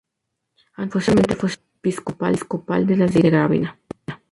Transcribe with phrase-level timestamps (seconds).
[0.77, 3.79] Anteriormente fue sede episcopal de la Diócesis de Gravina.